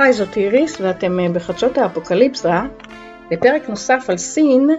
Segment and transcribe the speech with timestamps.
[0.00, 2.62] היי, זאת איריס ואתם אה, בחדשות האפוקליפסה,
[3.30, 4.70] בפרק נוסף על סין.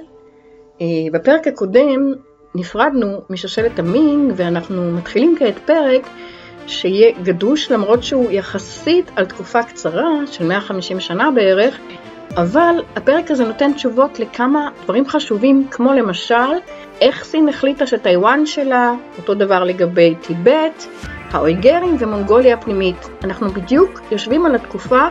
[0.81, 2.13] אה, בפרק הקודם
[2.55, 6.01] נפרדנו משושלת המינג ואנחנו מתחילים כעת פרק
[6.67, 11.79] שיהיה גדוש למרות שהוא יחסית על תקופה קצרה של 150 שנה בערך,
[12.35, 16.51] אבל הפרק הזה נותן תשובות לכמה דברים חשובים כמו למשל
[17.01, 20.85] איך סין החליטה שטיוואן שלה, אותו דבר לגבי טיבט,
[21.31, 23.09] האויגרים ומונגוליה הפנימית.
[23.23, 25.07] אנחנו בדיוק יושבים על התקופה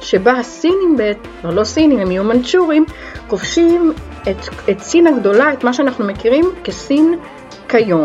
[0.00, 0.96] שבה הסינים,
[1.40, 2.84] כבר לא סינים, הם יהיו מנצ'ורים,
[3.26, 4.36] כובשים את,
[4.70, 7.18] את סין הגדולה, את מה שאנחנו מכירים כסין
[7.68, 8.04] כיום.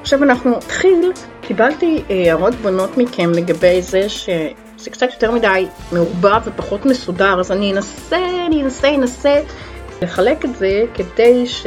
[0.00, 6.40] עכשיו אנחנו נתחיל, קיבלתי אה, הערות בונות מכם לגבי זה שזה קצת יותר מדי מעורבב
[6.44, 9.40] ופחות מסודר, אז אני אנסה, אני אנסה, אנסה
[10.02, 11.66] לחלק את זה כדי ש...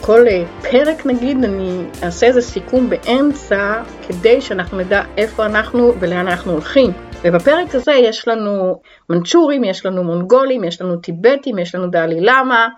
[0.00, 6.28] כל אה, פרק נגיד אני אעשה איזה סיכום באמצע כדי שאנחנו נדע איפה אנחנו ולאן
[6.28, 6.90] אנחנו הולכים.
[7.24, 12.68] ובפרק הזה יש לנו מנצ'ורים, יש לנו מונגולים, יש לנו טיבטים, יש לנו דלי למה,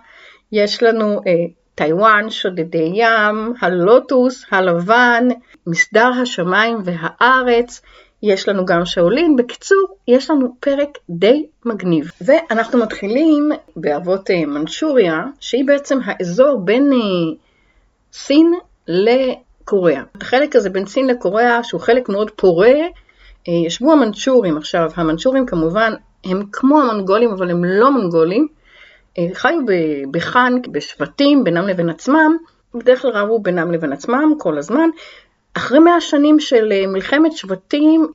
[0.51, 1.31] יש לנו אה,
[1.75, 5.27] טיוואן, שודדי ים, הלוטוס, הלבן,
[5.67, 7.81] מסדר השמיים והארץ,
[8.23, 9.35] יש לנו גם שאולין.
[9.35, 12.11] בקיצור, יש לנו פרק די מגניב.
[12.21, 16.97] ואנחנו מתחילים באבות אה, מנצ'וריה, שהיא בעצם האזור בין אה,
[18.13, 18.53] סין
[18.87, 20.03] לקוריאה.
[20.21, 22.73] החלק הזה בין סין לקוריאה, שהוא חלק מאוד פורה,
[23.47, 24.57] אה, ישבו המנצ'ורים.
[24.57, 25.93] עכשיו, המנצ'ורים כמובן
[26.23, 28.47] הם כמו המונגולים, אבל הם לא מונגולים.
[29.33, 29.59] חיו
[30.11, 32.37] בחאן, בשבטים, בינם לבין עצמם,
[32.75, 34.89] בדרך כלל רבו בינם לבין עצמם כל הזמן,
[35.53, 38.07] אחרי מאה שנים של אה, מלחמת שבטים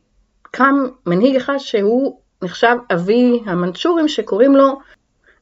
[0.50, 4.78] קם מנהיג אחד שהוא נחשב אבי המנצ'ורים שקוראים לו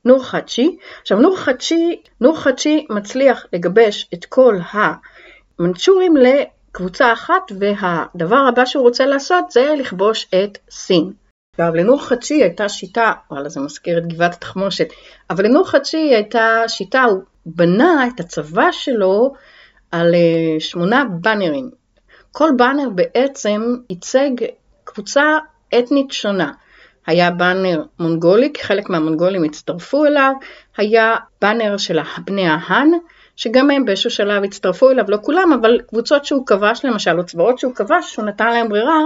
[0.04, 0.76] נור חדשי.
[1.00, 8.82] עכשיו נור חדשי, נור חדשי מצליח לגבש את כל המנצ'ורים לקבוצה אחת והדבר הבא שהוא
[8.82, 11.12] רוצה לעשות זה לכבוש את סין.
[11.54, 14.88] עכשיו לנור חדשי הייתה שיטה, וואלה זה מזכיר את גבעת התחמושת,
[15.30, 19.32] אבל לנור חדשי הייתה שיטה, הוא בנה את הצבא שלו
[19.92, 21.70] על אה, שמונה באנרים.
[22.38, 24.30] כל באנר בעצם ייצג
[24.84, 25.38] קבוצה
[25.78, 26.52] אתנית שונה.
[27.06, 30.32] היה banner מונגולי, כי חלק מהמונגולים הצטרפו אליו,
[30.76, 32.88] היה banner של בני ההאן,
[33.36, 37.58] שגם הם באיזשהו שלב הצטרפו אליו, לא כולם, אבל קבוצות שהוא כבש למשל, או צבאות
[37.58, 39.00] שהוא כבש, הוא נתן להם ברירה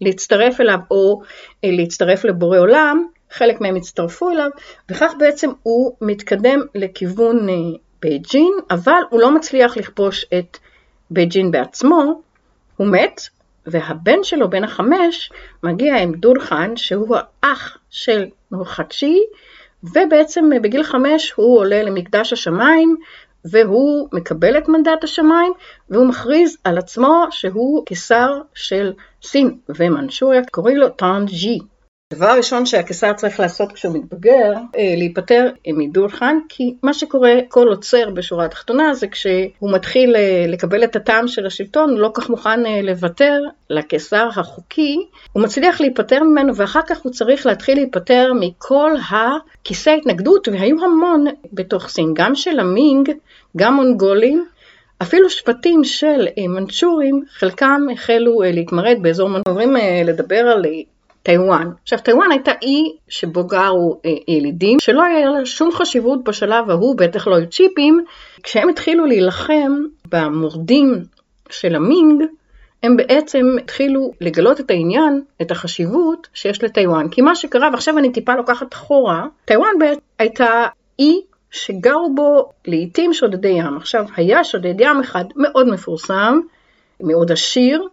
[0.00, 1.20] להצטרף אליו או
[1.64, 4.50] אה, להצטרף לבורא עולם, חלק מהם הצטרפו אליו,
[4.90, 7.54] וכך בעצם הוא מתקדם לכיוון אה,
[8.02, 10.58] בייג'ין, אבל הוא לא מצליח לכבוש את
[11.10, 12.25] בייג'ין בעצמו,
[12.76, 13.20] הוא מת,
[13.66, 15.30] והבן שלו, בן החמש,
[15.62, 19.18] מגיע עם דורחן, שהוא האח של נורחצ'י,
[19.82, 22.96] ובעצם בגיל חמש הוא עולה למקדש השמיים,
[23.50, 25.52] והוא מקבל את מנדט השמיים,
[25.90, 31.58] והוא מכריז על עצמו שהוא קיסר של סין ומנשוריה, קוראים לו טאנג'י.
[32.12, 38.10] הדבר הראשון שהקיסר צריך לעשות כשהוא מתבגר, אה, להיפטר מדולחן, כי מה שקורה, כל עוצר
[38.10, 42.66] בשורה התחתונה זה כשהוא מתחיל אה, לקבל את הטעם של השלטון, הוא לא כך מוכן
[42.66, 43.40] אה, לוותר
[43.70, 44.96] לקיסר החוקי,
[45.32, 51.24] הוא מצליח להיפטר ממנו ואחר כך הוא צריך להתחיל להיפטר מכל כיסי ההתנגדות, והיו המון
[51.52, 53.12] בתוך סין, גם של המינג,
[53.56, 54.46] גם מונגולים,
[55.02, 59.68] אפילו שבטים של מנצ'ורים, חלקם החלו להתמרד באזור מונגולים.
[59.68, 60.64] עוברים לדבר על
[61.26, 61.70] טיוואן.
[61.82, 66.96] עכשיו טיוואן הייתה אי שבו גרו אה, ילידים שלא היה לה שום חשיבות בשלב ההוא,
[66.96, 68.04] בטח לא היו צ'יפים.
[68.42, 69.72] כשהם התחילו להילחם
[70.08, 71.02] במורדים
[71.50, 72.22] של המינג,
[72.82, 77.08] הם בעצם התחילו לגלות את העניין, את החשיבות שיש לטיוואן.
[77.08, 79.72] כי מה שקרה, ועכשיו אני טיפה לוקחת אחורה, טיוואן
[80.18, 80.66] הייתה
[80.98, 81.20] אי
[81.50, 83.76] שגרו בו לעיתים שודדי ים.
[83.76, 86.40] עכשיו, היה שודד ים אחד מאוד מפורסם,
[87.00, 87.88] מאוד עשיר,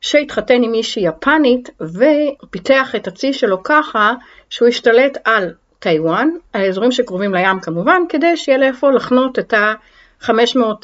[0.00, 4.14] שהתחתן עם מישהי יפנית ופיתח את הצי שלו ככה
[4.50, 10.30] שהוא השתלט על טיוואן, האזורים שקרובים לים כמובן, כדי שיהיה לו איפה להחנות את ה-500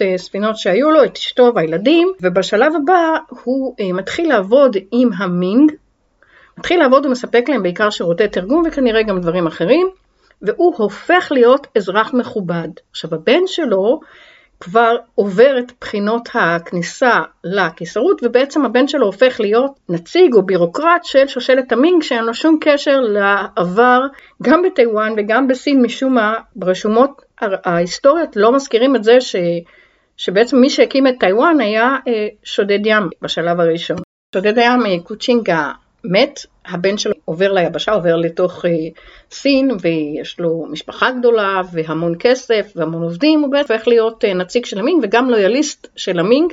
[0.02, 5.72] אה, ספינות שהיו לו, את אשתו והילדים, ובשלב הבא הוא אה, מתחיל לעבוד עם המינג,
[6.58, 9.90] מתחיל לעבוד ומספק להם בעיקר שירותי תרגום וכנראה גם דברים אחרים,
[10.42, 12.68] והוא הופך להיות אזרח מכובד.
[12.90, 14.00] עכשיו הבן שלו
[14.64, 21.26] כבר עובר את בחינות הכניסה לקיסרות, ובעצם הבן שלו הופך להיות נציג או בירוקרט של
[21.26, 24.00] שושלת המינג, שאין לו שום קשר לעבר,
[24.42, 29.36] גם בטיוואן וגם בסין, משום מה, ברשומות ההיסטוריות לא מזכירים את זה ש...
[30.16, 33.96] שבעצם מי שהקים את טיוואן היה אה, שודד ים בשלב הראשון.
[34.34, 35.72] שודד הים אה, קוצ'ינגה
[36.04, 38.68] מת, הבן שלו עובר ליבשה, עובר לתוך uh,
[39.30, 44.64] סין, ויש לו משפחה גדולה, והמון כסף, והמון עובדים, הוא בעצם הופך להיות uh, נציג
[44.64, 46.52] של המינג, וגם לויאליסט של המינג,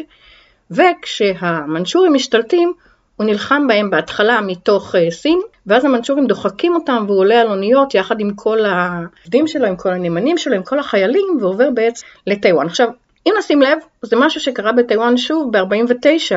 [0.71, 2.73] וכשהמנצ'ורים משתלטים,
[3.15, 7.95] הוא נלחם בהם בהתחלה מתוך uh, סין, ואז המנצ'ורים דוחקים אותם והוא עולה על אוניות
[7.95, 12.65] יחד עם כל העובדים שלו, עם כל הנאמנים שלו, עם כל החיילים, ועובר בעצם לטיוואן.
[12.65, 12.87] עכשיו,
[13.27, 16.35] אם נשים לב, זה משהו שקרה בטיוואן שוב ב-49,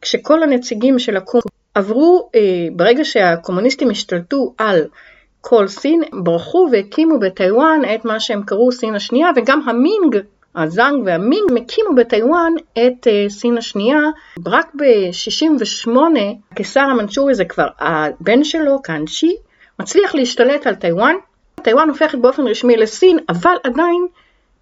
[0.00, 1.40] כשכל הנציגים של הקום
[1.78, 2.40] עברו, אה,
[2.72, 4.84] ברגע שהקומוניסטים השתלטו על
[5.40, 10.16] כל סין, ברחו והקימו בטיוואן את מה שהם קראו סין השנייה, וגם המינג
[10.56, 14.00] הזאנג והמינג הקימו בטיוואן את אה, סין השנייה.
[14.46, 15.90] רק ב-68
[16.52, 19.36] הקיסר המנצ'ורי זה כבר הבן שלו, קאנצ'י,
[19.80, 21.14] מצליח להשתלט על טיוואן.
[21.62, 24.06] טיוואן הופכת באופן רשמי לסין, אבל עדיין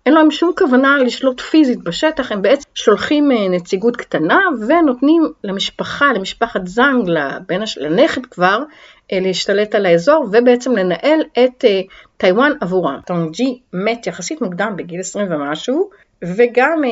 [0.07, 6.13] אין להם שום כוונה לשלוט פיזית בשטח, הם בעצם שולחים אה, נציגות קטנה ונותנים למשפחה,
[6.13, 13.01] למשפחת זאנג, לבן, לנכד כבר, אה, להשתלט על האזור ובעצם לנהל את אה, טיוואן עבורם.
[13.07, 15.91] שונג'י מת יחסית מוקדם בגיל 20 ומשהו,
[16.25, 16.91] וגם אה,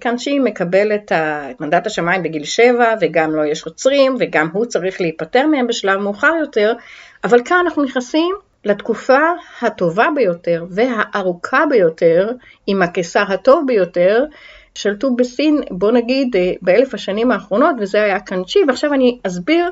[0.00, 1.12] קאנצ'י מקבל את
[1.60, 6.00] מנדט השמיים בגיל 7, וגם לו לא יש עוצרים, וגם הוא צריך להיפטר מהם בשלב
[6.00, 6.72] מאוחר יותר,
[7.24, 8.34] אבל כאן אנחנו נכנסים
[8.66, 9.18] לתקופה
[9.62, 12.30] הטובה ביותר והארוכה ביותר,
[12.66, 14.24] עם הקיסר הטוב ביותר,
[14.74, 19.70] שלטו בסין, בוא נגיד, אה, באלף השנים האחרונות, וזה היה קאנצ'י, ועכשיו אני אסביר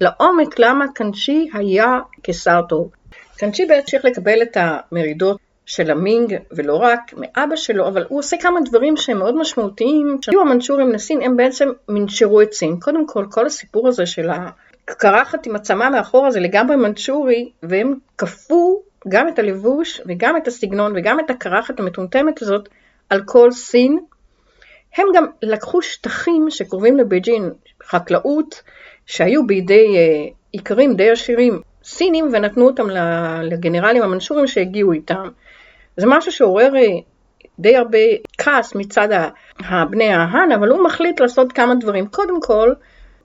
[0.00, 2.90] לעומק למה קאנצ'י היה קיסר טוב.
[3.36, 8.60] קנצ'י צריך לקבל את המרידות של המינג, ולא רק, מאבא שלו, אבל הוא עושה כמה
[8.60, 10.18] דברים שהם מאוד משמעותיים.
[10.20, 12.76] כשהיו המנצ'ורים לסין, הם בעצם מנשרו את סין.
[12.80, 14.30] קודם כל, כל הסיפור הזה של
[14.88, 20.92] הקרחת עם הצמא מאחורה זה לגמרי מנצ'ורי, והם כפו גם את הלבוש, וגם את הסגנון,
[20.96, 22.68] וגם את הקרחת המטומטמת הזאת
[23.10, 23.98] על כל סין.
[24.96, 27.50] הם גם לקחו שטחים שקרובים לבייג'ין,
[27.82, 28.62] חקלאות,
[29.06, 32.86] שהיו בידי אה, איכרים די עשירים סינים ונתנו אותם
[33.42, 35.28] לגנרלים המנשורים שהגיעו איתם.
[35.96, 36.98] זה משהו שעורר אה,
[37.58, 37.98] די הרבה
[38.38, 39.08] כעס מצד
[39.58, 42.06] הבני ההאן, אבל הוא מחליט לעשות כמה דברים.
[42.06, 42.72] קודם כל,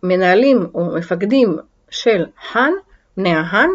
[0.03, 1.57] מנהלים או מפקדים
[1.89, 2.71] של האן,
[3.17, 3.69] בני ההאן,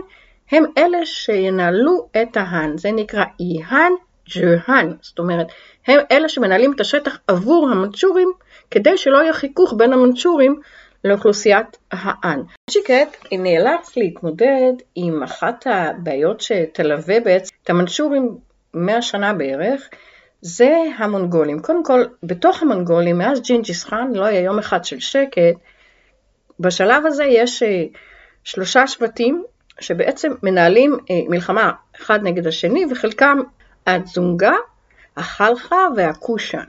[0.51, 2.79] הם אלה שינהלו את ההאן.
[2.79, 3.93] זה נקרא אי-האן,
[4.29, 4.93] ג'ו-האן.
[5.01, 5.47] זאת אומרת,
[5.87, 8.33] הם אלה שמנהלים את השטח עבור המנצ'ורים,
[8.71, 10.61] כדי שלא יהיה חיכוך בין המנצ'ורים
[11.05, 12.43] לאוכלוסיית האן.
[12.71, 18.39] שיקט נאלץ להתמודד עם אחת הבעיות שתלווה בעצם את המנצ'ורים
[18.75, 19.89] 100 שנה בערך,
[20.41, 21.61] זה המונגולים.
[21.61, 25.55] קודם כל, בתוך המונגולים, מאז ג'ינג'יס חאן לא היה יום אחד של שקט.
[26.63, 27.85] בשלב הזה יש אה,
[28.45, 29.45] שלושה שבטים
[29.81, 33.39] שבעצם מנהלים אה, מלחמה אחד נגד השני, וחלקם
[33.87, 34.55] הזונגה,
[35.17, 36.65] החלחה והקושאן.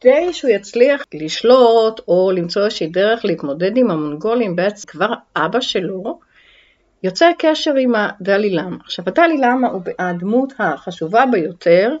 [0.00, 6.18] כדי שהוא יצליח לשלוט או למצוא איזושהי דרך להתמודד עם המונגולים, בעצם כבר אבא שלו
[7.02, 8.76] יוצר קשר עם הדלי למה.
[8.84, 11.96] עכשיו הדלי למה הוא הדמות החשובה ביותר,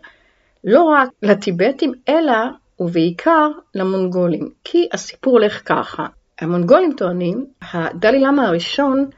[0.64, 2.36] לא רק לטיבטים, אלא
[2.80, 4.50] ובעיקר למונגולים.
[4.64, 6.06] כי הסיפור הולך ככה,
[6.40, 9.10] המונגולים טוענים, הדלאי לאמה הראשון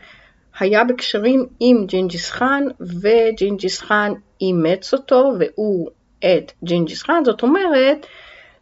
[0.60, 5.88] היה בקשרים עם ג'ינג'יס חאן, וג'ינג'יס חאן אימץ אותו והוא
[6.18, 8.06] את ג'ינג'יס חאן, זאת אומרת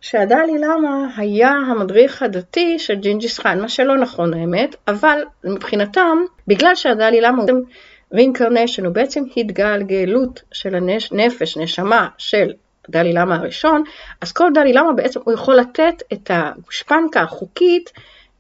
[0.01, 6.75] שהדלאי לאמה היה המדריך הדתי של ג'ינג'יס חאן, מה שלא נכון האמת, אבל מבחינתם, בגלל
[6.75, 7.61] שהדלאי לאמה הוא
[8.13, 12.53] reincarnation, הוא בעצם התגלגלות של הנפש, נשמה של
[12.91, 13.83] דלי למה הראשון,
[14.21, 17.93] אז כל דלי למה בעצם הוא יכול לתת את הגושפנקה החוקית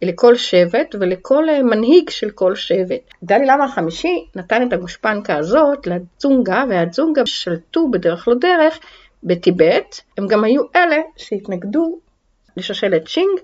[0.02, 3.00] לכל שבט ולכל מנהיג של כל שבט.
[3.22, 8.78] דלי למה החמישי נתן את הגושפנקה הזאת לצונגה, והצונגה שלטו בדרך לא דרך
[9.24, 11.98] בטיבט, הם גם היו אלה שהתנגדו
[12.56, 13.40] לשושלת צ'ינג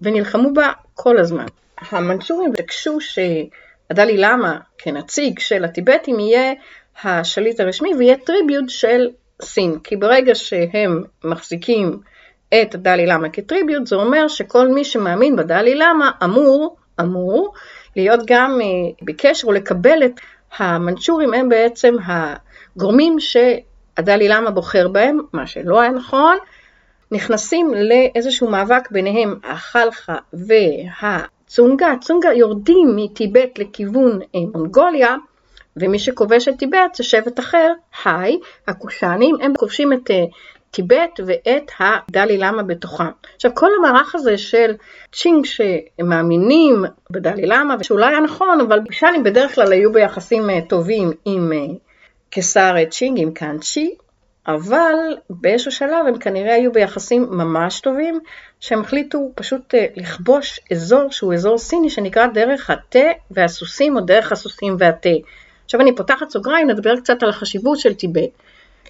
[0.00, 1.46] ונלחמו בה כל הזמן.
[1.78, 6.52] המנצ'ורים ביקשו שהדלי למה כנציג של הטיבטים יהיה
[7.04, 9.08] השליט הרשמי ויהיה טריביוט של
[9.42, 12.00] סין, כי ברגע שהם מחזיקים
[12.54, 17.54] את הדלי למה כטריביוט, זה אומר שכל מי שמאמין בדלי למה אמור, אמור,
[17.96, 18.66] להיות גם אה,
[19.02, 20.20] בקשר או לקבל את
[20.58, 23.36] המנצ'ורים, הם בעצם הגורמים ש...
[23.96, 26.36] הדלי למה בוחר בהם, מה שלא היה נכון,
[27.12, 31.92] נכנסים לאיזשהו מאבק ביניהם החלחה והצונגה.
[31.92, 35.16] הצונגה יורדים מטיבט לכיוון אה, מונגוליה,
[35.76, 37.72] ומי שכובש את טיבט זה שבט אחר,
[38.04, 38.38] היי,
[38.68, 40.24] הקושאנים, הם כובשים את אה,
[40.76, 43.04] טיבט ואת הדלי למה בתוכם.
[43.34, 44.74] עכשיו כל המערך הזה של
[45.12, 51.12] צ'ינג שמאמינים בדלי למה, ושאולי היה נכון, אבל בשאלים בדרך כלל היו ביחסים אה, טובים
[51.24, 51.52] עם
[52.30, 53.94] קיסר צ'ינג עם קאנצ'י,
[54.46, 54.94] אבל
[55.30, 58.20] באיזשהו שלב הם כנראה היו ביחסים ממש טובים,
[58.60, 64.32] שהם החליטו פשוט אה, לכבוש אזור שהוא אזור סיני שנקרא דרך התה והסוסים או דרך
[64.32, 65.10] הסוסים והתה.
[65.64, 68.30] עכשיו אני פותחת סוגריים, נדבר קצת על החשיבות של טיבט.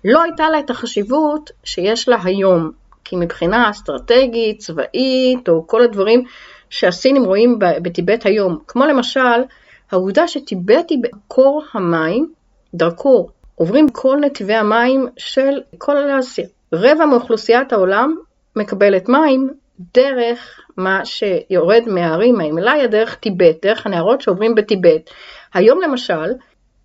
[0.04, 2.70] לא הייתה לה את החשיבות שיש לה היום,
[3.04, 6.24] כי מבחינה אסטרטגית, צבאית, או כל הדברים
[6.70, 9.42] שהסינים רואים בטיבט היום, כמו למשל
[9.90, 12.32] העובדה שטיבט היא במקור המים,
[12.74, 16.46] דרכו עוברים כל נתיבי המים של כל אסיה.
[16.72, 18.16] רבע מאוכלוסיית העולם
[18.56, 19.50] מקבלת מים
[19.94, 25.10] דרך מה שיורד מההרים מהימלאיה, דרך טיבט, דרך הנהרות שעוברים בטיבט.
[25.54, 26.32] היום למשל,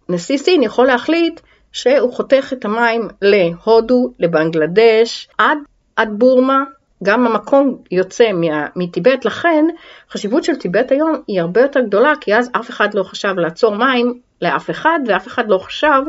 [0.10, 1.40] נשיא סין יכול להחליט
[1.72, 5.58] שהוא חותך את המים להודו, לבנגלדש, עד,
[5.96, 6.64] עד בורמה,
[7.04, 8.32] גם המקום יוצא
[8.76, 9.66] מטיבט, לכן
[10.12, 13.76] חשיבות של טיבט היום היא הרבה יותר גדולה, כי אז אף אחד לא חשב לעצור
[13.76, 16.02] מים לאף אחד, ואף אחד לא חשב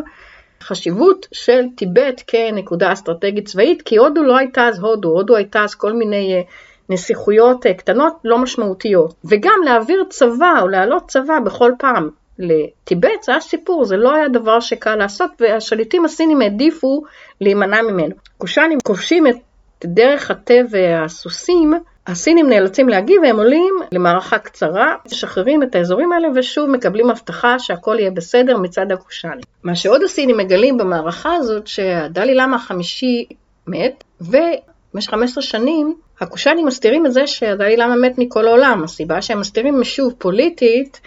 [0.62, 5.75] חשיבות של טיבט כנקודה אסטרטגית צבאית, כי הודו לא הייתה אז הודו, הודו הייתה אז
[5.75, 6.42] כל מיני אה,
[6.88, 9.14] נסיכויות אה, קטנות לא משמעותיות.
[9.25, 14.29] וגם להעביר צבא או להעלות צבא בכל פעם לטיבט זה היה סיפור, זה לא היה
[14.29, 17.03] דבר שקל לעשות, והשליטים הסינים העדיפו
[17.41, 18.15] להימנע ממנו.
[18.39, 19.37] קושאנים כובשים את
[19.85, 21.73] דרך התה והסוסים,
[22.07, 27.97] הסינים נאלצים להגיב והם עולים למערכה קצרה, משחררים את האזורים האלה ושוב מקבלים הבטחה שהכל
[27.99, 29.45] יהיה בסדר מצד הקושאנים.
[29.62, 33.27] מה שעוד הסינים מגלים במערכה הזאת שהדלי למה החמישי
[33.67, 38.85] מת, ובמשך 15 שנים הקושאנים מסתירים את זה שהדלי למה מת מכל העולם.
[38.85, 41.01] הסיבה שהם מסתירים שוב פוליטית,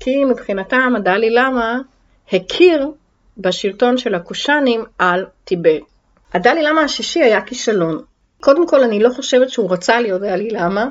[0.00, 1.78] כי מבחינתם הדלי למה
[2.32, 2.90] הכיר
[3.38, 5.82] בשלטון של הקושאנים על טיבט.
[6.34, 8.02] הדלי למה השישי היה כישלון.
[8.40, 10.88] קודם כל, אני לא חושבת שהוא רצה להיות דלי למה,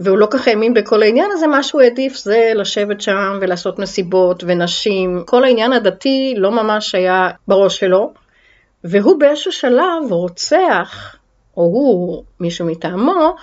[0.00, 4.44] והוא לא כך האמין בכל העניין הזה, מה שהוא העדיף זה לשבת שם ולעשות מסיבות
[4.46, 5.22] ונשים.
[5.26, 8.12] כל העניין הדתי לא ממש היה בראש שלו,
[8.84, 11.16] והוא באיזשהו שלב רוצח,
[11.56, 13.36] או הוא, מישהו מטעמו,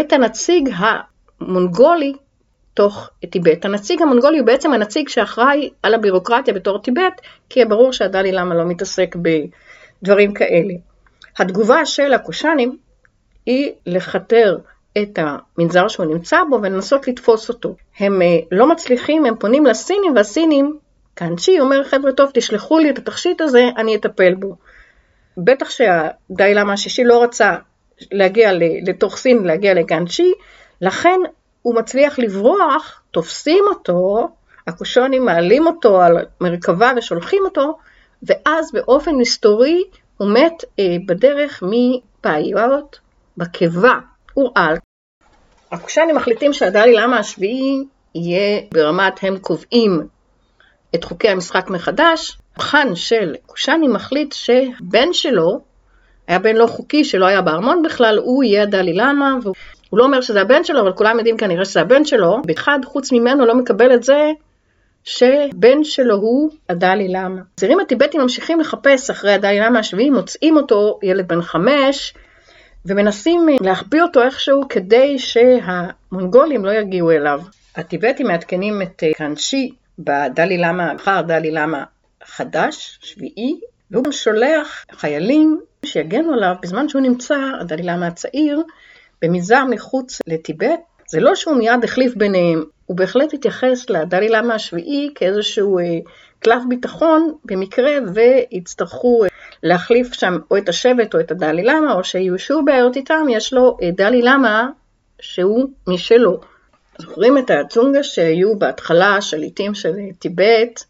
[0.00, 2.12] את הנציג המונגולי
[2.74, 3.64] תוך טיבט.
[3.64, 8.64] הנציג המונגולי הוא בעצם הנציג שאחראי על הבירוקרטיה בתור טיבט, כי ברור שהדלי למה לא
[8.64, 9.16] מתעסק
[10.02, 10.74] בדברים כאלה.
[11.38, 12.76] התגובה של הקושאנים
[13.46, 14.58] היא לכתר
[15.02, 17.76] את המנזר שהוא נמצא בו ולנסות לתפוס אותו.
[17.98, 20.78] הם אה, לא מצליחים, הם פונים לסינים והסינים,
[21.14, 24.56] קאנצ'י אומר חבר'ה טוב תשלחו לי את התכשיט הזה, אני אטפל בו.
[25.38, 27.54] בטח שהדאי למה השישי לא רצה
[28.12, 28.50] להגיע
[28.86, 30.32] לתוך סין, להגיע לגאנצ'י,
[30.80, 31.20] לכן
[31.64, 34.28] הוא מצליח לברוח, תופסים אותו,
[34.66, 37.78] הקושונים מעלים אותו על מרכבה ושולחים אותו,
[38.22, 39.84] ואז באופן מסתורי
[40.16, 42.98] הוא מת אה, בדרך מבעיות
[43.36, 43.98] בקיבה,
[44.36, 44.76] אורעל.
[45.72, 50.06] הקושנים מחליטים שהדלי למה השביעי יהיה ברמת הם קובעים
[50.94, 52.38] את חוקי המשחק מחדש.
[52.58, 55.60] חאן של קושני מחליט שבן שלו,
[56.26, 59.34] היה בן לא חוקי שלא היה בארמון בכלל, הוא יהיה הדלי למה,
[59.94, 63.12] והוא לא אומר שזה הבן שלו, אבל כולם יודעים כנראה שזה הבן שלו, ואחד חוץ
[63.12, 64.30] ממנו לא מקבל את זה
[65.04, 67.40] שבן שלו הוא הדלי למה.
[67.54, 72.14] הצעירים הטיבטים ממשיכים לחפש אחרי הדלי למה השביעי, מוצאים אותו, ילד בן חמש,
[72.86, 77.40] ומנסים להחביא אותו איכשהו כדי שהמונגולים לא יגיעו אליו.
[77.76, 81.84] הטיבטים מעדכנים את קאנשי בדלי למה, אחר דלי למה
[82.24, 83.60] חדש, שביעי,
[83.90, 88.62] והוא שולח חיילים שיגנו עליו בזמן שהוא נמצא, הדלי למה הצעיר,
[89.22, 90.80] במזער מחוץ לטיבט.
[91.08, 95.84] זה לא שהוא מיד החליף ביניהם, הוא בהחלט התייחס לדלי למה השביעי כאיזשהו אה,
[96.38, 99.28] קלף ביטחון במקרה ויצטרכו אה,
[99.62, 103.52] להחליף שם או את השבט או את הדלי למה או שיהיו שוב בעיות איתם, יש
[103.52, 104.68] לו אה, דלי למה
[105.20, 106.40] שהוא משלו.
[106.98, 110.84] זוכרים את הצונגה שהיו בהתחלה שליטים של טיבט,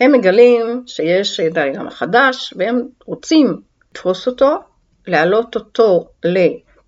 [0.00, 3.60] הם מגלים שיש דלאי לאמה חדש והם רוצים
[3.90, 4.58] לתפוס אותו,
[5.06, 6.38] להעלות אותו ל...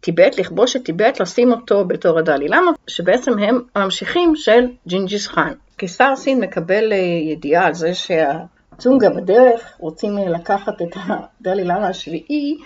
[0.02, 5.52] טיבט, לכבוש את טיבט, לשים אותו בתור הדלאי לאמה, שבעצם הם הממשיכים של ג'ינג'יס חאן.
[5.76, 6.96] קיסר סין מקבל אה,
[7.32, 12.56] ידיעה על זה שהצונגה בדרך רוצים אה, לקחת את הדלאי לאמה השביעי,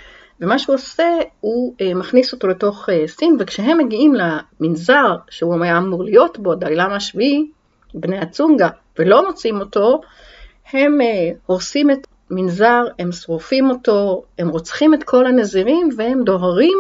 [0.41, 1.09] ומה שהוא עושה,
[1.41, 6.77] הוא אה, מכניס אותו לתוך סין, וכשהם מגיעים למנזר שהוא היה אמור להיות בו, הדלי
[6.77, 7.47] למה השביעי,
[7.95, 10.01] בני הצונגה, ולא מוצאים אותו,
[10.73, 10.99] הם
[11.47, 16.79] הורסים את מנזר, הם שרופים אותו, הם רוצחים את כל הנזירים והם דוהרים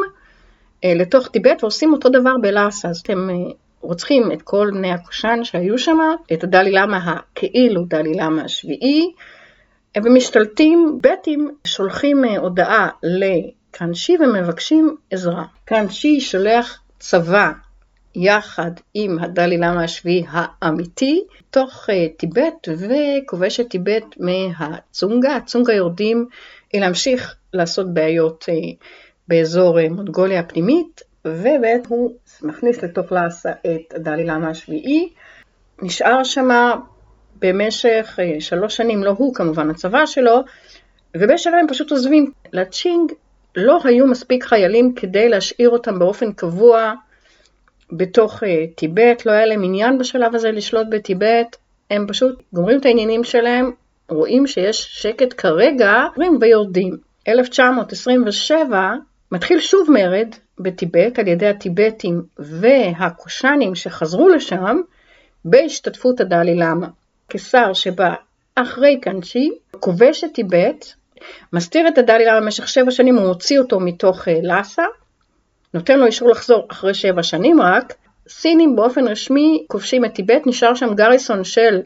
[0.84, 2.88] לתוך טיבט ועושים אותו דבר בלאסה.
[2.88, 3.34] אז אתם אה,
[3.80, 5.98] רוצחים את כל בני הקושאן שהיו שם,
[6.32, 9.12] את הדלי למה הכאילו דלי למה השביעי,
[9.96, 15.44] אה, ומשתלטים, בטים שולחים הודעה לקאנשי ומבקשים עזרה.
[15.64, 17.52] קאנשי שולח צבא
[18.14, 25.36] יחד עם הדלי למה השביעי האמיתי, תוך טיבט וכובש את טיבט מהצונגה.
[25.36, 26.26] הצונגה יורדים
[26.74, 28.44] להמשיך לעשות בעיות
[29.28, 35.08] באזור אה, מונגוליה הפנימית, ובעצם הוא מכניס לתוך לאסה את הדלי למה השביעי,
[35.82, 36.48] נשאר שם
[37.38, 40.44] במשך אה, שלוש שנים, לא הוא כמובן, הצבא שלו,
[41.16, 42.32] ובשלב הם פשוט עוזבים.
[42.52, 43.12] לצ'ינג
[43.56, 46.94] לא היו מספיק חיילים כדי להשאיר אותם באופן קבוע
[47.92, 51.56] בתוך uh, טיבט, לא היה להם עניין בשלב הזה לשלוט בטיבט,
[51.90, 53.70] הם פשוט גומרים את העניינים שלהם,
[54.08, 55.92] רואים שיש שקט כרגע,
[56.40, 56.96] ויורדים.
[57.28, 58.94] 1927
[59.32, 60.28] מתחיל שוב מרד
[60.58, 64.80] בטיבט על ידי הטיבטים והקושאנים שחזרו לשם
[65.44, 66.86] בהשתתפות הדלי למה.
[67.28, 68.14] קיסר שבא
[68.54, 70.86] אחרי קנצ'י, כובש את טיבט,
[71.52, 74.82] מסתיר את הדלי למה במשך שבע שנים, הוא מוציא אותו מתוך אה, לאסה,
[75.74, 77.94] נותן לו אישור לחזור אחרי שבע שנים רק,
[78.28, 81.80] סינים באופן רשמי כובשים את טיבט, נשאר שם גריסון של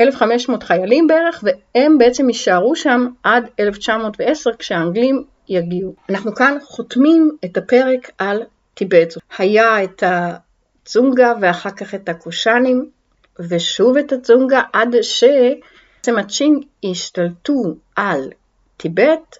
[0.00, 5.94] 1,500 חיילים בערך, והם בעצם יישארו שם עד 1910 כשהאנגלים יגיעו.
[6.08, 8.42] אנחנו כאן חותמים את הפרק על
[8.74, 9.14] טיבט.
[9.38, 12.90] היה את הצונגה ואחר כך את הקושאנים,
[13.38, 18.30] ושוב את הצונגה עד שבעצם הצ'ינג השתלטו על
[18.76, 19.36] טיבט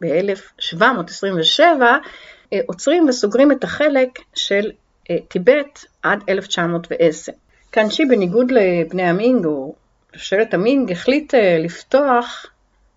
[0.00, 1.60] ב-1727,
[2.52, 4.70] אה, עוצרים וסוגרים את החלק של
[5.10, 7.32] אה, טיבט עד 1910.
[7.70, 9.74] קאנצ'י בניגוד לבני המינג או
[10.14, 12.46] לשושלת המינג החליט אה, לפתוח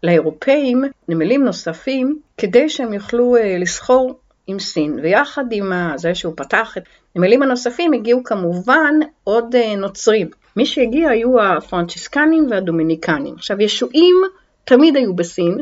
[0.03, 6.83] לאירופאים נמלים נוספים כדי שהם יוכלו לסחור עם סין ויחד עם זה שהוא פתח את
[7.15, 10.27] הנמלים הנוספים הגיעו כמובן עוד נוצרים.
[10.55, 13.33] מי שהגיע היו הפרנצ'יסקנים והדומיניקנים.
[13.33, 14.15] עכשיו ישועים
[14.65, 15.57] תמיד היו בסין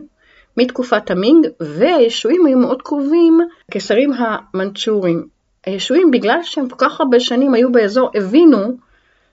[0.58, 3.39] מתקופת המינג והישועים היו מאוד קרובים
[3.70, 5.27] לקיסרים המנצ'ורים.
[5.65, 8.77] הישועים בגלל שהם כל כך הרבה שנים היו באזור הבינו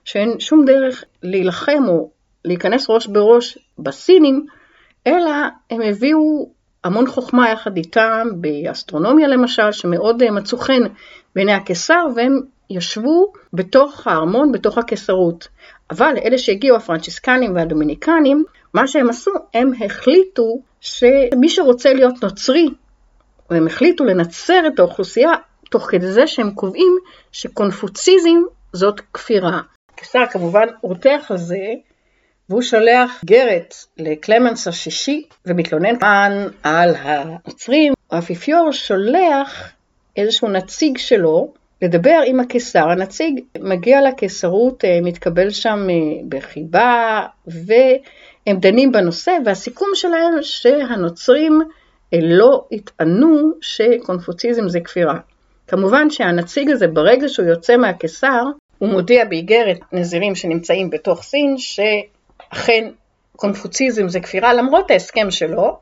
[0.05, 2.11] שאין שום דרך להילחם או
[2.45, 4.47] להיכנס ראש בראש בסינים,
[5.07, 5.31] אלא
[5.71, 6.49] הם הביאו
[6.85, 10.83] המון חוכמה יחד איתם באסטרונומיה למשל, שמאוד מצאו חן
[11.35, 15.49] בעיני הקיסר, והם ישבו בתוך הארמון, בתוך הקיסרות.
[15.91, 18.45] אבל אלה שהגיעו, הפרנצ'יסקנים והדומיניקנים,
[18.75, 22.69] מה שהם עשו, הם החליטו שמי שרוצה להיות נוצרי,
[23.51, 25.33] והם החליטו לנצר את האוכלוסייה
[25.71, 26.97] תוך כדי זה שהם קובעים
[27.33, 28.43] שקונפוציזם
[28.73, 29.61] זאת כפירה.
[29.95, 31.57] הקיסר כמובן רותח על זה,
[32.49, 37.93] והוא שולח גרת לקלמנס השישי ומתלונן כאן על הנוצרים.
[38.11, 39.73] האפיפיור שולח
[40.17, 41.53] איזשהו נציג שלו
[41.83, 42.89] לדבר עם הקיסר.
[42.91, 45.95] הנציג מגיע לקיסרות, אה, מתקבל שם אה,
[46.29, 51.61] בחיבה, והם דנים בנושא, והסיכום שלהם שהנוצרים
[52.15, 55.19] אה, לא יטענו שקונפוציזם זה כפירה.
[55.69, 58.43] כמובן שהנציג הזה, ברגע שהוא יוצא מהקיסר,
[58.79, 61.55] הוא מודיע באיגרת נזירים שנמצאים בתוך סין,
[62.55, 62.91] שאכן
[63.37, 65.79] קונפוציזם זה כפירה למרות ההסכם שלו,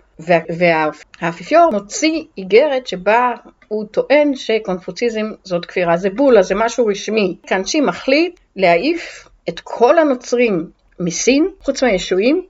[1.19, 3.33] והאפיפיור מוציא איגרת שבה
[3.69, 7.37] הוא טוען שקונפוציזם זאת כפירה, זה בולה, זה משהו רשמי.
[7.47, 12.43] קאנצ'י מחליט להעיף את כל הנוצרים מסין, חוץ מהישועים,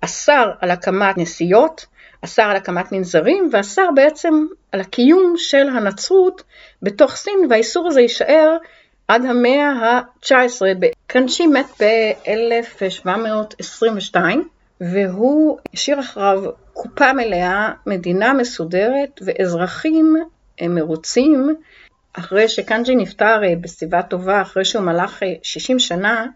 [0.00, 1.86] אסר על הקמת נסיעות,
[2.24, 6.42] אסר על הקמת מנזרים, ואסר בעצם על הקיום של הנצרות
[6.82, 8.56] בתוך סין, והאיסור הזה יישאר
[9.08, 10.62] עד המאה ה-19.
[11.06, 14.16] קאנצ'י מת ב-1722,
[14.80, 16.42] והוא השאיר אחריו
[16.72, 20.16] קופה מלאה, מדינה מסודרת ואזרחים
[20.62, 21.54] מרוצים.
[22.12, 26.26] אחרי שקאנג'י נפטר אה, בסביבה טובה, אחרי שהוא מלך 60 אה, שנה,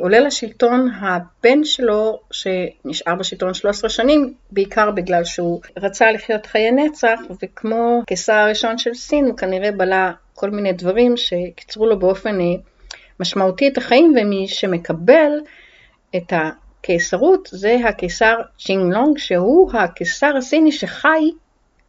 [0.00, 7.20] עולה לשלטון הבן שלו, שנשאר בשלטון 13 שנים, בעיקר בגלל שהוא רצה לחיות חיי נצח,
[7.42, 10.10] וכמו קיסר הראשון של סין, הוא כנראה בלע
[10.42, 12.46] כל מיני דברים שקיצרו לו באופן אה,
[13.20, 15.30] משמעותי את החיים, ומי שמקבל
[16.16, 21.30] את הקיסרות זה הקיסר צ'ינג לונג, שהוא הקיסר הסיני שחי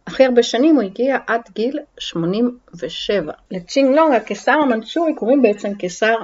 [0.08, 3.34] הכי הרבה שנים, הוא הגיע עד גיל 87.
[3.52, 6.16] לצ'ינג לונג, הקיסר המנצ'ורי, קוראים בעצם קיסר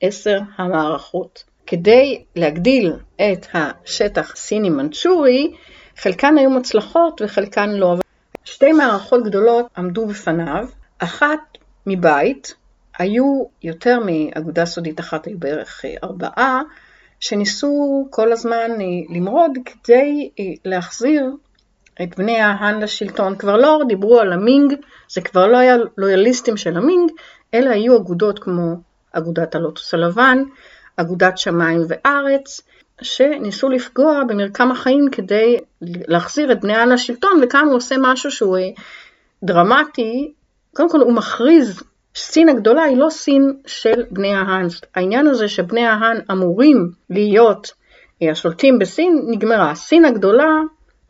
[0.00, 1.44] עשר המערכות.
[1.66, 5.52] כדי להגדיל את השטח סיני-מנצ'ורי,
[5.96, 7.94] חלקן היו מוצלחות וחלקן לא.
[8.44, 10.66] שתי מערכות גדולות עמדו בפניו,
[10.98, 11.57] אחת
[11.88, 12.54] מבית,
[12.98, 16.62] היו יותר מאגודה סודית אחת, היו בערך ארבעה,
[17.20, 18.70] שניסו כל הזמן
[19.10, 20.30] למרוד כדי
[20.64, 21.30] להחזיר
[22.02, 23.36] את בני ההאן לשלטון.
[23.36, 24.74] כבר לא דיברו על המינג,
[25.08, 27.10] זה כבר לא היה לויאליסטים של המינג,
[27.54, 28.76] אלא היו אגודות כמו
[29.12, 30.42] אגודת הלוטוס הלבן,
[30.96, 32.60] אגודת שמיים וארץ,
[33.02, 38.58] שניסו לפגוע במרקם החיים כדי להחזיר את בני העם לשלטון, וכאן הוא עושה משהו שהוא
[38.58, 38.68] אה,
[39.42, 40.32] דרמטי.
[40.78, 41.82] קודם כל הוא מכריז,
[42.16, 44.66] סין הגדולה היא לא סין של בני ההאן.
[44.94, 47.72] העניין הזה שבני ההאן אמורים להיות
[48.22, 49.74] אה, השולטים בסין, נגמרה.
[49.74, 50.60] סין הגדולה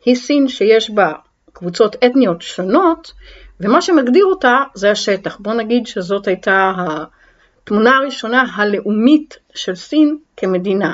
[0.05, 1.11] היא סין שיש בה
[1.53, 3.11] קבוצות אתניות שונות,
[3.59, 5.37] ומה שמגדיר אותה זה השטח.
[5.39, 10.93] בוא נגיד שזאת הייתה התמונה הראשונה הלאומית של סין כמדינה.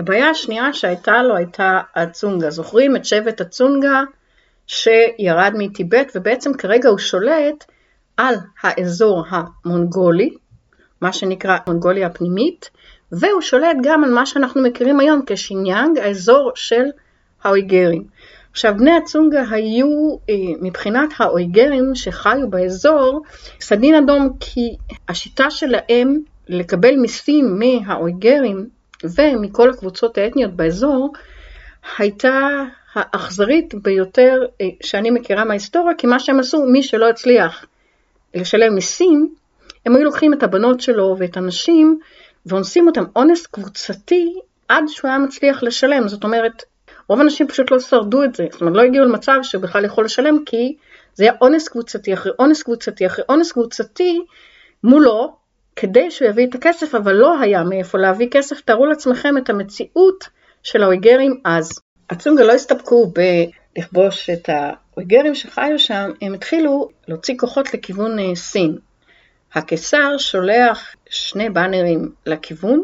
[0.00, 2.50] הבעיה השנייה שהייתה לו הייתה הצונגה.
[2.50, 4.02] זוכרים את שבט הצונגה
[4.66, 7.64] שירד מטיבט ובעצם כרגע הוא שולט
[8.16, 10.30] על האזור המונגולי,
[11.00, 12.70] מה שנקרא מונגוליה הפנימית,
[13.12, 16.84] והוא שולט גם על מה שאנחנו מכירים היום כשיניאנג, האזור של
[17.44, 18.04] האויגרים.
[18.50, 23.22] עכשיו, בני הצונגה היו, אה, מבחינת האויגרים שחיו באזור,
[23.60, 24.76] סדין אדום כי
[25.08, 28.68] השיטה שלהם לקבל מיסים מהאויגרים
[29.04, 31.12] ומכל הקבוצות האתניות באזור,
[31.98, 32.62] הייתה
[32.94, 37.66] האכזרית ביותר אה, שאני מכירה מההיסטוריה, כי מה שהם עשו, מי שלא הצליח
[38.34, 39.34] לשלם מיסים,
[39.86, 41.98] הם היו לוקחים את הבנות שלו ואת הנשים
[42.46, 44.34] ואונסים אותם אונס קבוצתי
[44.68, 46.08] עד שהוא היה מצליח לשלם.
[46.08, 46.62] זאת אומרת,
[47.08, 50.44] רוב האנשים פשוט לא שרדו את זה, זאת אומרת לא הגיעו למצב שבכלל יכול לשלם
[50.46, 50.76] כי
[51.14, 54.20] זה היה אונס קבוצתי אחרי אונס קבוצתי אחרי אונס קבוצתי
[54.84, 55.36] מולו
[55.76, 58.60] כדי שהוא יביא את הכסף, אבל לא היה מאיפה להביא כסף.
[58.60, 60.28] תארו לעצמכם את המציאות
[60.62, 61.70] של האויגרים אז.
[62.10, 63.12] הצונגה לא הסתפקו
[63.76, 64.48] בלכבוש את
[64.96, 68.78] האויגרים שחיו שם, הם התחילו להוציא כוחות לכיוון אה, סין.
[69.54, 72.82] הקיסר שולח שני באנרים לכיוון,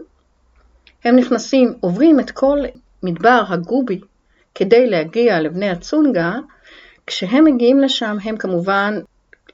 [1.05, 2.59] הם נכנסים, עוברים את כל
[3.03, 4.01] מדבר הגובי
[4.55, 6.35] כדי להגיע לבני הצונגה,
[7.07, 9.01] כשהם מגיעים לשם הם כמובן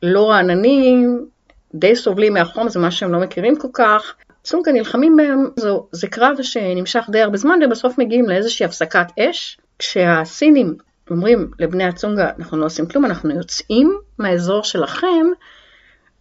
[0.03, 1.27] לא רעננים,
[1.75, 4.15] די סובלים מהחום, זה מה שהם לא מכירים כל כך.
[4.43, 9.59] צונגה נלחמים בהם, זו, זה קרב שנמשך די הרבה זמן ובסוף מגיעים לאיזושהי הפסקת אש.
[9.79, 10.77] כשהסינים
[11.11, 15.27] אומרים לבני הצונגה, אנחנו לא עושים כלום, אנחנו יוצאים מהאזור שלכם,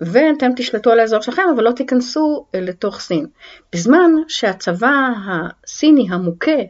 [0.01, 3.27] ואתם תשלטו על האזור שלכם, אבל לא תיכנסו לתוך סין.
[3.73, 6.61] בזמן שהצבא הסיני המוכה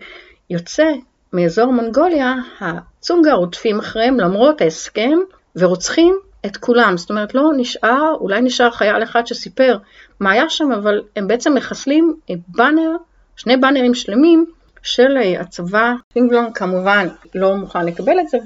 [0.49, 0.91] יוצא
[1.34, 5.17] מאזור מונגוליה, הצונגה רודפים אחריהם למרות ההסכם,
[5.56, 6.97] ורוצחים את כולם.
[6.97, 9.78] זאת אומרת, לא נשאר, אולי נשאר חייל אחד שסיפר
[10.19, 12.15] מה היה שם, אבל הם בעצם מחסלים
[12.47, 12.91] באנר,
[13.36, 14.45] שני באנרים שלמים
[14.86, 15.93] של הצבא.
[16.13, 18.38] פינגלון כמובן לא מוכן לקבל את זה,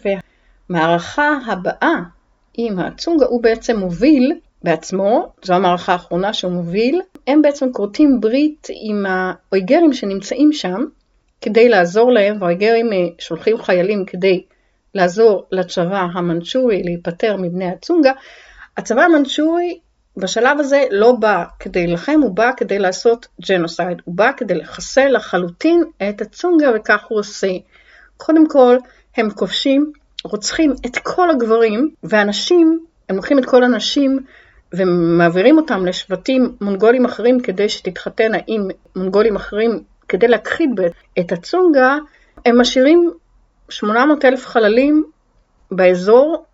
[0.69, 1.95] והמערכה הבאה
[2.53, 8.67] עם הצונגה הוא בעצם מוביל בעצמו, זו המערכה האחרונה שהוא מוביל, הם בעצם כורתים ברית
[8.69, 10.85] עם האויגרים שנמצאים שם
[11.41, 14.43] כדי לעזור להם, והאויגרים אה, שולחים חיילים כדי
[14.95, 18.11] לעזור לצבא המנצ'ורי להיפטר מבני הצונגה.
[18.77, 19.79] הצבא המנצ'ורי
[20.19, 25.07] בשלב הזה לא בא כדי להילחם, הוא בא כדי לעשות ג'נוסייד, הוא בא כדי לחסל
[25.07, 27.47] לחלוטין את הצונגה וכך הוא עושה.
[28.17, 28.77] קודם כל,
[29.17, 29.91] הם כובשים,
[30.23, 32.79] רוצחים את כל הגברים, והנשים,
[33.09, 34.19] הם לוקחים את כל הנשים
[34.73, 40.69] ומעבירים אותם לשבטים מונגולים אחרים כדי שתתחתנה עם מונגולים אחרים כדי להכחיד
[41.19, 41.97] את הצונגה,
[42.45, 43.11] הם משאירים
[43.69, 45.03] 800 אלף חללים
[45.71, 46.45] באזור.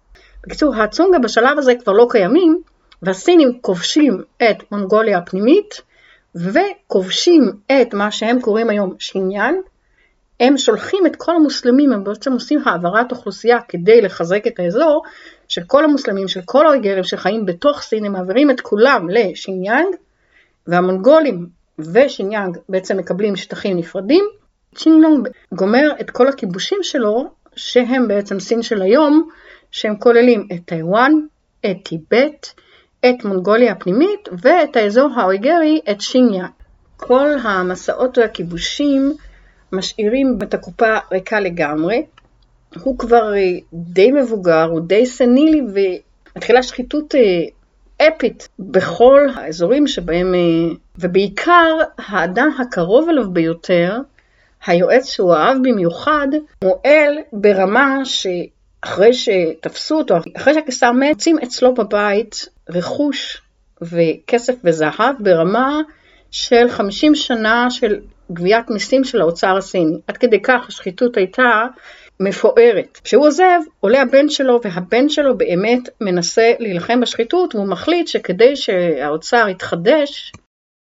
[0.44, 2.62] בקיצור, הצונגה בשלב הזה כבר לא קיימים,
[3.02, 5.82] והסינים כובשים את מונגוליה הפנימית,
[6.36, 9.54] וכובשים את מה שהם קוראים היום שיניאן,
[10.40, 15.04] הם שולחים את כל המוסלמים, הם בעצם עושים העברת אוכלוסייה כדי לחזק את האזור
[15.48, 19.96] של כל המוסלמים, של כל האויגרים שחיים בתוך סין, הם מעבירים את כולם לשינג'יאנג,
[20.68, 21.48] והמונגולים
[21.80, 24.26] ושינג'יאנג בעצם מקבלים שטחים נפרדים.
[24.76, 29.30] צ'ינגלונג גומר את כל הכיבושים שלו, שהם בעצם סין של היום,
[29.72, 31.12] שהם כוללים את טיוואן,
[31.66, 32.48] את טיבט,
[33.10, 36.48] את מונגוליה הפנימית ואת האזור האויגרי, את שינג'יאנג.
[36.98, 39.14] כל המסעות והכיבושים
[39.72, 42.06] משאירים את הקופה ריקה לגמרי.
[42.84, 45.62] הוא כבר אה, די מבוגר, הוא די סנילי
[46.36, 53.98] ומתחילה שחיתות אה, אפית בכל האזורים שבהם, אה, ובעיקר האדם הקרוב אליו ביותר,
[54.66, 56.28] היועץ שהוא אהב במיוחד,
[56.64, 63.42] מועל ברמה שאחרי שתפסו אותו, אחרי שהקיסר מת, מוצאים אצלו בבית רכוש
[63.82, 65.82] וכסף וזהב ברמה
[66.32, 68.00] של 50 שנה של
[68.32, 70.00] גביית מיסים של האוצר הסיני.
[70.08, 71.66] עד כדי כך השחיתות הייתה
[72.20, 73.00] מפוארת.
[73.04, 79.48] כשהוא עוזב, עולה הבן שלו, והבן שלו באמת מנסה להילחם בשחיתות, והוא מחליט שכדי שהאוצר
[79.50, 80.32] יתחדש,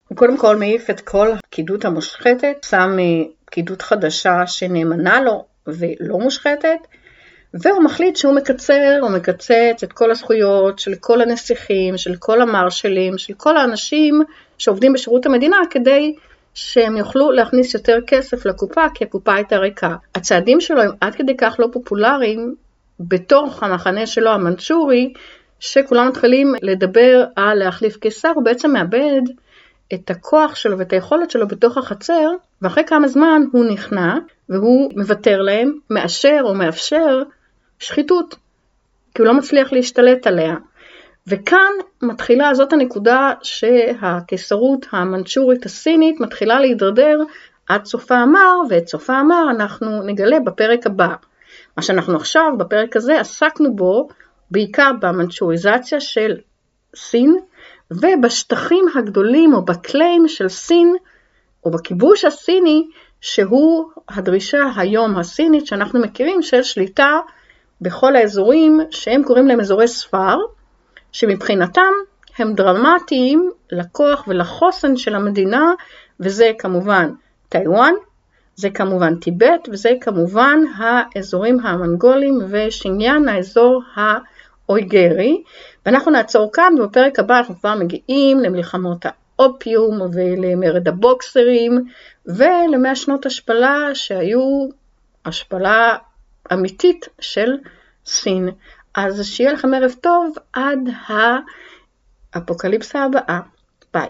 [0.09, 6.19] הוא קודם כל מעיף את כל הפקידות המושחתת, שם אה, פקידות חדשה שנאמנה לו ולא
[6.19, 6.79] מושחתת,
[7.53, 13.17] והוא מחליט שהוא מקצר, הוא מקצץ את כל הזכויות של כל הנסיכים, של כל המרשלים,
[13.17, 14.21] של כל האנשים
[14.57, 16.15] שעובדים בשירות המדינה כדי
[16.53, 19.95] שהם יוכלו להכניס יותר כסף לקופה, כי הקופה הייתה ריקה.
[20.15, 22.55] הצעדים שלו הם עד כדי כך לא פופולריים
[22.99, 25.13] בתוך המחנה שלו המנצ'ורי,
[25.59, 29.21] שכולם מתחילים לדבר על להחליף קיסר, הוא בעצם מאבד
[29.93, 32.29] את הכוח שלו ואת היכולת שלו בתוך החצר,
[32.61, 34.17] ואחרי כמה זמן הוא נכנע
[34.49, 37.23] והוא מוותר להם, מאשר או מאפשר
[37.83, 38.35] שחיתות,
[39.15, 40.55] כי הוא לא מצליח להשתלט עליה.
[41.27, 47.19] וכאן מתחילה, זאת הנקודה שהקיסרות המנצ'ורית הסינית מתחילה להידרדר
[47.67, 51.15] עד סופה המר, ואת סופה המר אנחנו נגלה בפרק הבא.
[51.77, 54.07] מה שאנחנו עכשיו, בפרק הזה, עסקנו בו
[54.51, 56.37] בעיקר במנצ'וריזציה של
[56.95, 57.35] סין,
[57.91, 60.95] ובשטחים הגדולים או בקליים של סין
[61.65, 62.87] או בכיבוש הסיני,
[63.21, 67.19] שהוא הדרישה היום הסינית שאנחנו מכירים של שליטה
[67.83, 70.37] בכל האזורים שהם קוראים להם אזורי ספר,
[71.11, 71.91] שמבחינתם
[72.37, 75.71] הם דרמטיים לכוח ולחוסן של המדינה,
[76.19, 77.11] וזה כמובן
[77.49, 77.93] טיוואן,
[78.55, 85.43] זה כמובן טיבט, וזה כמובן האזורים המנגולים ושינג'אן, האזור האויגרי.
[85.85, 89.05] ואנחנו נעצור כאן, ובפרק הבא אנחנו כבר מגיעים למלחמות
[89.39, 91.83] האופיום ולמרד הבוקסרים
[92.25, 94.67] ולמאה שנות השפלה שהיו
[95.25, 95.97] השפלה
[96.53, 97.51] אמיתית של
[98.05, 98.49] סין.
[98.95, 100.79] אז שיהיה לכם ערב טוב עד
[102.33, 103.39] האפוקליפסה הבאה.
[103.93, 104.09] ביי.